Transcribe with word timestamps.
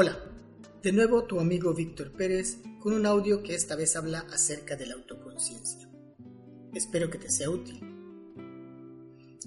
Hola, 0.00 0.16
de 0.80 0.92
nuevo 0.92 1.24
tu 1.24 1.40
amigo 1.40 1.74
Víctor 1.74 2.12
Pérez 2.12 2.58
con 2.78 2.92
un 2.92 3.04
audio 3.04 3.42
que 3.42 3.56
esta 3.56 3.74
vez 3.74 3.96
habla 3.96 4.24
acerca 4.32 4.76
de 4.76 4.86
la 4.86 4.94
autoconciencia. 4.94 5.88
Espero 6.72 7.10
que 7.10 7.18
te 7.18 7.28
sea 7.28 7.50
útil. 7.50 7.80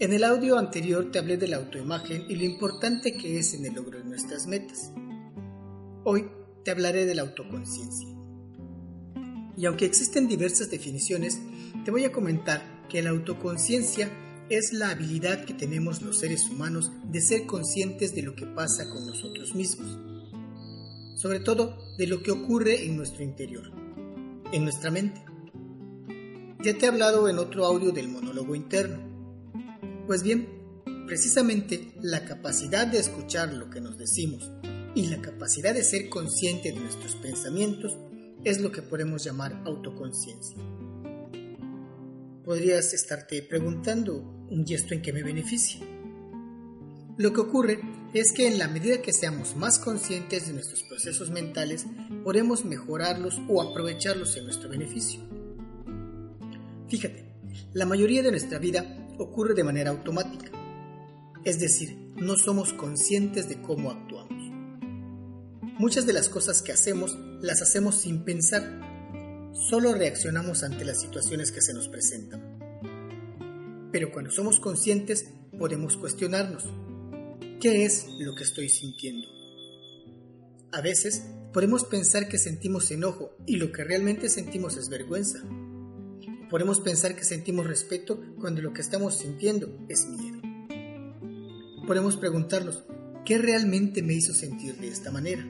En 0.00 0.12
el 0.12 0.24
audio 0.24 0.58
anterior 0.58 1.12
te 1.12 1.20
hablé 1.20 1.36
de 1.36 1.46
la 1.46 1.58
autoimagen 1.58 2.24
y 2.28 2.34
lo 2.34 2.42
importante 2.42 3.16
que 3.16 3.38
es 3.38 3.54
en 3.54 3.64
el 3.64 3.74
logro 3.74 3.98
de 3.98 4.06
nuestras 4.06 4.48
metas. 4.48 4.90
Hoy 6.02 6.28
te 6.64 6.72
hablaré 6.72 7.06
de 7.06 7.14
la 7.14 7.22
autoconciencia. 7.22 8.08
Y 9.56 9.66
aunque 9.66 9.84
existen 9.84 10.26
diversas 10.26 10.68
definiciones, 10.68 11.38
te 11.84 11.92
voy 11.92 12.02
a 12.06 12.10
comentar 12.10 12.88
que 12.88 13.02
la 13.02 13.10
autoconciencia 13.10 14.10
es 14.48 14.72
la 14.72 14.90
habilidad 14.90 15.44
que 15.44 15.54
tenemos 15.54 16.02
los 16.02 16.18
seres 16.18 16.50
humanos 16.50 16.90
de 17.04 17.20
ser 17.20 17.46
conscientes 17.46 18.16
de 18.16 18.22
lo 18.22 18.34
que 18.34 18.46
pasa 18.46 18.90
con 18.90 19.06
nosotros 19.06 19.54
mismos 19.54 20.09
sobre 21.20 21.40
todo 21.40 21.76
de 21.98 22.06
lo 22.06 22.22
que 22.22 22.30
ocurre 22.30 22.86
en 22.86 22.96
nuestro 22.96 23.22
interior, 23.22 23.70
en 24.52 24.64
nuestra 24.64 24.90
mente. 24.90 25.22
Ya 26.62 26.76
te 26.76 26.86
he 26.86 26.88
hablado 26.88 27.28
en 27.28 27.38
otro 27.38 27.66
audio 27.66 27.92
del 27.92 28.08
monólogo 28.08 28.54
interno. 28.54 28.98
Pues 30.06 30.22
bien, 30.22 30.48
precisamente 31.06 31.92
la 32.00 32.24
capacidad 32.24 32.86
de 32.86 32.98
escuchar 32.98 33.52
lo 33.52 33.68
que 33.68 33.82
nos 33.82 33.98
decimos 33.98 34.50
y 34.94 35.08
la 35.08 35.20
capacidad 35.20 35.74
de 35.74 35.84
ser 35.84 36.08
consciente 36.08 36.72
de 36.72 36.80
nuestros 36.80 37.16
pensamientos 37.16 37.98
es 38.42 38.60
lo 38.60 38.72
que 38.72 38.80
podemos 38.80 39.22
llamar 39.22 39.62
autoconciencia. 39.66 40.56
Podrías 42.44 42.94
estarte 42.94 43.42
preguntando, 43.42 44.46
¿y 44.50 44.72
esto 44.72 44.94
en 44.94 45.02
qué 45.02 45.12
me 45.12 45.22
beneficia? 45.22 45.80
Lo 47.20 47.34
que 47.34 47.42
ocurre 47.42 47.80
es 48.14 48.32
que 48.32 48.48
en 48.48 48.58
la 48.58 48.66
medida 48.66 49.02
que 49.02 49.12
seamos 49.12 49.54
más 49.54 49.78
conscientes 49.78 50.46
de 50.46 50.54
nuestros 50.54 50.82
procesos 50.84 51.28
mentales, 51.28 51.84
podemos 52.24 52.64
mejorarlos 52.64 53.38
o 53.46 53.60
aprovecharlos 53.60 54.38
en 54.38 54.44
nuestro 54.44 54.70
beneficio. 54.70 55.20
Fíjate, 56.88 57.26
la 57.74 57.84
mayoría 57.84 58.22
de 58.22 58.30
nuestra 58.30 58.58
vida 58.58 59.06
ocurre 59.18 59.52
de 59.52 59.64
manera 59.64 59.90
automática, 59.90 60.50
es 61.44 61.60
decir, 61.60 61.94
no 62.16 62.36
somos 62.36 62.72
conscientes 62.72 63.50
de 63.50 63.60
cómo 63.60 63.90
actuamos. 63.90 64.42
Muchas 65.78 66.06
de 66.06 66.14
las 66.14 66.30
cosas 66.30 66.62
que 66.62 66.72
hacemos 66.72 67.18
las 67.42 67.60
hacemos 67.60 67.96
sin 67.96 68.24
pensar, 68.24 68.80
solo 69.68 69.92
reaccionamos 69.92 70.62
ante 70.62 70.86
las 70.86 71.02
situaciones 71.02 71.52
que 71.52 71.60
se 71.60 71.74
nos 71.74 71.86
presentan. 71.88 72.58
Pero 73.92 74.10
cuando 74.10 74.30
somos 74.30 74.58
conscientes 74.58 75.26
podemos 75.58 75.98
cuestionarnos 75.98 76.64
¿Qué 77.60 77.84
es 77.84 78.06
lo 78.18 78.34
que 78.34 78.44
estoy 78.44 78.70
sintiendo? 78.70 79.28
A 80.72 80.80
veces 80.80 81.26
podemos 81.52 81.84
pensar 81.84 82.26
que 82.26 82.38
sentimos 82.38 82.90
enojo 82.90 83.36
y 83.46 83.56
lo 83.56 83.70
que 83.70 83.84
realmente 83.84 84.30
sentimos 84.30 84.78
es 84.78 84.88
vergüenza. 84.88 85.40
Podemos 86.48 86.80
pensar 86.80 87.14
que 87.14 87.24
sentimos 87.24 87.66
respeto 87.66 88.18
cuando 88.40 88.62
lo 88.62 88.72
que 88.72 88.80
estamos 88.80 89.18
sintiendo 89.18 89.78
es 89.90 90.06
miedo. 90.06 90.40
Podemos 91.86 92.16
preguntarnos, 92.16 92.82
¿qué 93.26 93.36
realmente 93.36 94.02
me 94.02 94.14
hizo 94.14 94.32
sentir 94.32 94.76
de 94.78 94.88
esta 94.88 95.10
manera? 95.10 95.46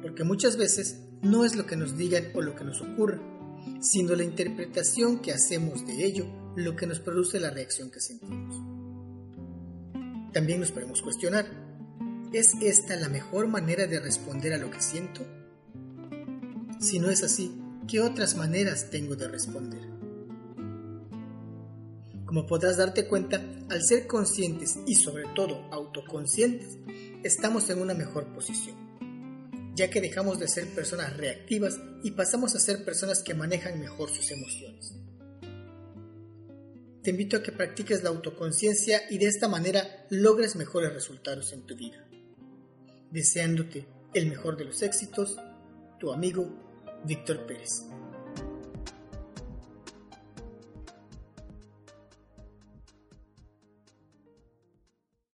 Porque 0.00 0.24
muchas 0.24 0.56
veces 0.56 0.96
no 1.20 1.44
es 1.44 1.56
lo 1.56 1.66
que 1.66 1.76
nos 1.76 1.98
digan 1.98 2.28
o 2.32 2.40
lo 2.40 2.54
que 2.54 2.64
nos 2.64 2.80
ocurre, 2.80 3.20
sino 3.82 4.16
la 4.16 4.24
interpretación 4.24 5.20
que 5.20 5.32
hacemos 5.32 5.86
de 5.86 6.06
ello 6.06 6.24
lo 6.56 6.74
que 6.74 6.86
nos 6.86 7.00
produce 7.00 7.38
la 7.38 7.50
reacción 7.50 7.90
que 7.90 8.00
sentimos. 8.00 8.81
También 10.32 10.60
nos 10.60 10.72
podemos 10.72 11.02
cuestionar, 11.02 11.46
¿es 12.32 12.54
esta 12.62 12.96
la 12.96 13.10
mejor 13.10 13.48
manera 13.48 13.86
de 13.86 14.00
responder 14.00 14.54
a 14.54 14.58
lo 14.58 14.70
que 14.70 14.80
siento? 14.80 15.20
Si 16.80 16.98
no 16.98 17.10
es 17.10 17.22
así, 17.22 17.60
¿qué 17.86 18.00
otras 18.00 18.34
maneras 18.34 18.88
tengo 18.88 19.14
de 19.14 19.28
responder? 19.28 19.82
Como 22.24 22.46
podrás 22.46 22.78
darte 22.78 23.06
cuenta, 23.06 23.42
al 23.68 23.82
ser 23.82 24.06
conscientes 24.06 24.78
y 24.86 24.94
sobre 24.94 25.24
todo 25.34 25.68
autoconscientes, 25.70 26.78
estamos 27.22 27.68
en 27.68 27.82
una 27.82 27.92
mejor 27.92 28.32
posición, 28.32 28.76
ya 29.74 29.90
que 29.90 30.00
dejamos 30.00 30.38
de 30.38 30.48
ser 30.48 30.66
personas 30.74 31.14
reactivas 31.18 31.78
y 32.02 32.12
pasamos 32.12 32.54
a 32.54 32.60
ser 32.60 32.86
personas 32.86 33.22
que 33.22 33.34
manejan 33.34 33.78
mejor 33.78 34.08
sus 34.08 34.30
emociones 34.30 34.94
te 37.02 37.10
invito 37.10 37.36
a 37.36 37.42
que 37.42 37.52
practiques 37.52 38.02
la 38.02 38.10
autoconciencia 38.10 39.02
y 39.10 39.18
de 39.18 39.26
esta 39.26 39.48
manera 39.48 40.06
logres 40.10 40.56
mejores 40.56 40.92
resultados 40.92 41.52
en 41.52 41.62
tu 41.66 41.76
vida. 41.76 42.06
Deseándote 43.10 43.86
el 44.14 44.26
mejor 44.26 44.56
de 44.56 44.66
los 44.66 44.82
éxitos, 44.82 45.36
tu 45.98 46.12
amigo 46.12 47.02
Víctor 47.04 47.46
Pérez. 47.46 47.86